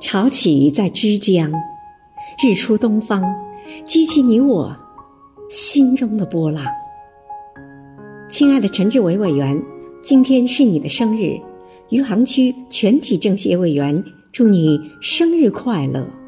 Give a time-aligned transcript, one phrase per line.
[0.00, 1.52] 潮起在枝江
[2.42, 3.22] 日出东方
[3.86, 4.74] 激起你我
[5.50, 6.64] 心中的波浪。
[8.30, 9.60] 亲爱的陈志伟委员
[10.02, 11.38] 今天是你的生日
[11.90, 14.02] 余杭区全体政协委员
[14.32, 16.23] 祝你生日快乐。